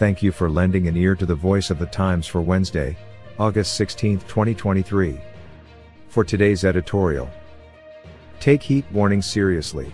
[0.00, 2.96] Thank you for lending an ear to the voice of the times for Wednesday,
[3.38, 5.20] August 16, 2023.
[6.08, 7.28] For today's editorial,
[8.40, 9.92] take heat warnings seriously.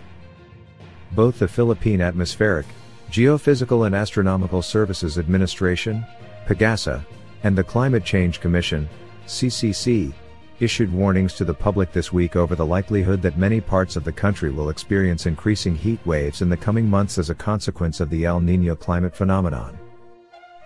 [1.11, 2.67] Both the Philippine Atmospheric,
[3.11, 6.07] Geophysical and Astronomical Services Administration,
[6.47, 7.05] PAGASA,
[7.43, 8.89] and the Climate Change Commission,
[9.27, 10.13] CCC,
[10.61, 14.13] issued warnings to the public this week over the likelihood that many parts of the
[14.13, 18.25] country will experience increasing heat waves in the coming months as a consequence of the
[18.25, 19.77] El Nino climate phenomenon.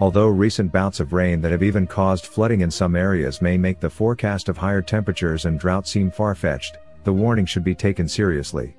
[0.01, 3.81] Although recent bouts of rain that have even caused flooding in some areas may make
[3.81, 8.75] the forecast of higher temperatures and drought seem far-fetched, the warning should be taken seriously.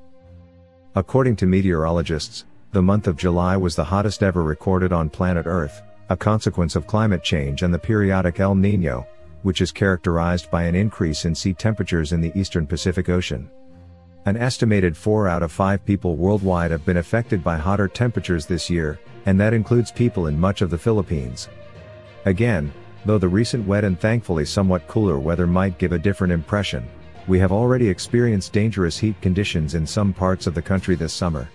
[0.96, 5.84] According to meteorologists, the month of July was the hottest ever recorded on planet Earth,
[6.10, 9.06] a consequence of climate change and the periodic El Nino,
[9.44, 13.48] which is characterized by an increase in sea temperatures in the eastern Pacific Ocean.
[14.24, 18.70] An estimated 4 out of 5 people worldwide have been affected by hotter temperatures this
[18.70, 21.50] year, and that includes people in much of the Philippines.
[22.26, 22.72] Again,
[23.04, 26.88] though the recent wet and thankfully somewhat cooler weather might give a different impression,
[27.28, 31.50] we have already experienced dangerous heat conditions in some parts of the country this summer.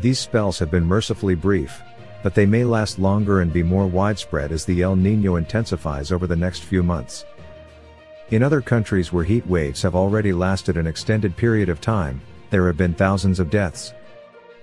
[0.00, 1.82] These spells have been mercifully brief,
[2.22, 6.26] but they may last longer and be more widespread as the El Nino intensifies over
[6.26, 7.26] the next few months.
[8.34, 12.66] In other countries where heat waves have already lasted an extended period of time, there
[12.66, 13.94] have been thousands of deaths.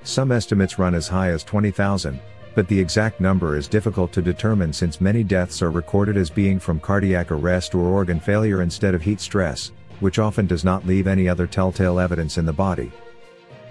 [0.03, 2.19] Some estimates run as high as 20,000,
[2.53, 6.59] but the exact number is difficult to determine since many deaths are recorded as being
[6.59, 11.07] from cardiac arrest or organ failure instead of heat stress, which often does not leave
[11.07, 12.91] any other telltale evidence in the body.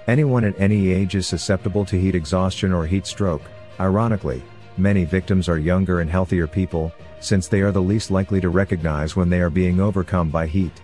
[0.07, 3.43] Anyone at any age is susceptible to heat exhaustion or heat stroke,
[3.81, 4.43] Ironically,
[4.77, 9.17] many victims are younger and healthier people, since they are the least likely to recognize
[9.17, 10.81] when they are being overcome by heat.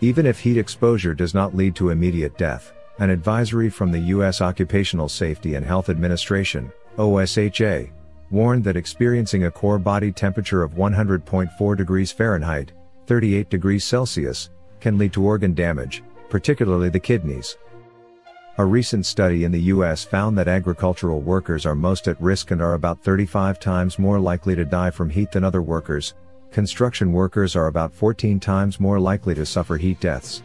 [0.00, 4.40] Even if heat exposure does not lead to immediate death, an advisory from the U.S.
[4.40, 7.90] Occupational Safety and Health Administration, OSHA,
[8.30, 12.72] warned that experiencing a core body temperature of 100.4 degrees Fahrenheit,
[13.06, 17.56] 38 degrees Celsius, can lead to organ damage, particularly the kidneys.
[18.56, 22.62] A recent study in the US found that agricultural workers are most at risk and
[22.62, 26.14] are about 35 times more likely to die from heat than other workers.
[26.52, 30.44] Construction workers are about 14 times more likely to suffer heat deaths.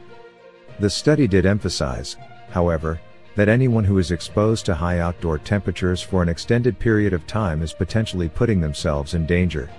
[0.80, 2.18] The study did emphasize,
[2.50, 3.00] however,
[3.36, 7.62] that anyone who is exposed to high outdoor temperatures for an extended period of time
[7.62, 9.70] is potentially putting themselves in danger.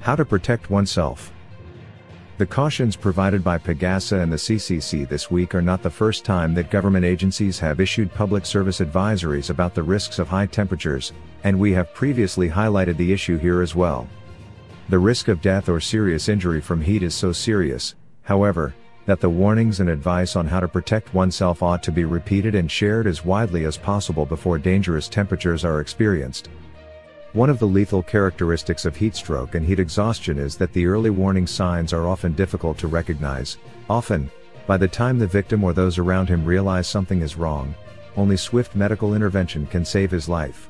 [0.00, 1.32] How to protect oneself.
[2.40, 6.54] The cautions provided by PAGASA and the CCC this week are not the first time
[6.54, 11.12] that government agencies have issued public service advisories about the risks of high temperatures,
[11.44, 14.08] and we have previously highlighted the issue here as well.
[14.88, 18.74] The risk of death or serious injury from heat is so serious, however,
[19.04, 22.70] that the warnings and advice on how to protect oneself ought to be repeated and
[22.70, 26.48] shared as widely as possible before dangerous temperatures are experienced.
[27.32, 31.10] One of the lethal characteristics of heat stroke and heat exhaustion is that the early
[31.10, 33.56] warning signs are often difficult to recognize.
[33.88, 34.32] Often,
[34.66, 37.72] by the time the victim or those around him realize something is wrong,
[38.16, 40.68] only swift medical intervention can save his life.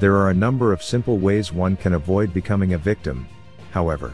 [0.00, 3.28] There are a number of simple ways one can avoid becoming a victim,
[3.70, 4.12] however.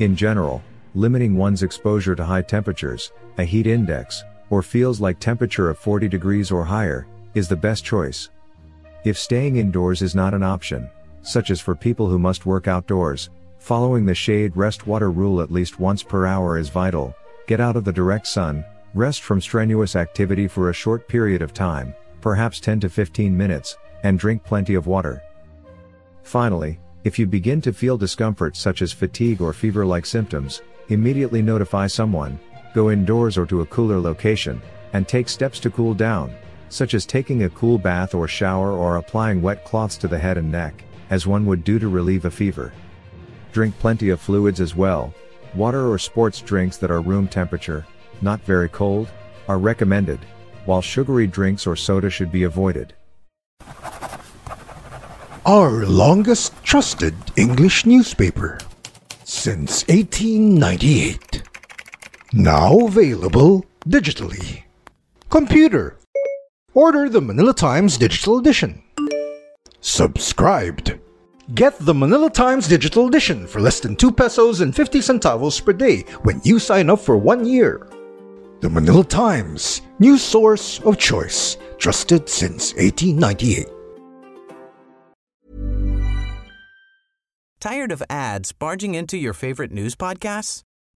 [0.00, 0.60] In general,
[0.96, 6.08] limiting one's exposure to high temperatures, a heat index, or feels like temperature of 40
[6.08, 8.30] degrees or higher, is the best choice.
[9.04, 10.90] If staying indoors is not an option,
[11.22, 15.52] such as for people who must work outdoors, following the shade rest water rule at
[15.52, 17.14] least once per hour is vital,
[17.46, 18.64] get out of the direct sun,
[18.94, 23.78] rest from strenuous activity for a short period of time, perhaps 10 to 15 minutes,
[24.02, 25.22] and drink plenty of water.
[26.24, 31.86] Finally, if you begin to feel discomfort such as fatigue or fever-like symptoms, immediately notify
[31.86, 32.38] someone,
[32.74, 34.60] go indoors or to a cooler location,
[34.92, 36.34] and take steps to cool down
[36.68, 40.38] such as taking a cool bath or shower or applying wet cloths to the head
[40.38, 42.72] and neck, as one would do to relieve a fever.
[43.52, 45.14] Drink plenty of fluids as well.
[45.54, 47.86] Water or sports drinks that are room temperature,
[48.20, 49.08] not very cold,
[49.48, 50.20] are recommended,
[50.66, 52.94] while sugary drinks or soda should be avoided.
[55.46, 58.58] Our longest trusted English newspaper
[59.24, 61.42] since 1898.
[62.34, 64.64] Now available digitally.
[65.30, 65.97] Computer
[66.78, 68.80] Order the Manila Times Digital Edition.
[69.80, 71.00] Subscribed.
[71.56, 75.72] Get the Manila Times Digital Edition for less than 2 pesos and 50 centavos per
[75.72, 77.88] day when you sign up for one year.
[78.60, 83.66] The Manila Times, news source of choice, trusted since 1898.
[87.58, 90.62] Tired of ads barging into your favorite news podcasts?